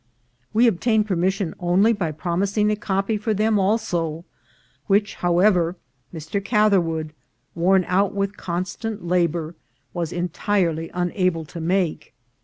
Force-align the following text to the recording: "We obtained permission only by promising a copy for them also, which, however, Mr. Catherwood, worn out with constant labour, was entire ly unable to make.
"We 0.51 0.65
obtained 0.65 1.05
permission 1.05 1.53
only 1.59 1.93
by 1.93 2.11
promising 2.11 2.71
a 2.71 2.75
copy 2.75 3.17
for 3.17 3.35
them 3.35 3.59
also, 3.59 4.25
which, 4.87 5.13
however, 5.21 5.75
Mr. 6.11 6.43
Catherwood, 6.43 7.13
worn 7.53 7.85
out 7.87 8.11
with 8.15 8.35
constant 8.35 9.05
labour, 9.05 9.53
was 9.93 10.11
entire 10.11 10.73
ly 10.73 10.89
unable 10.95 11.45
to 11.45 11.61
make. 11.61 12.15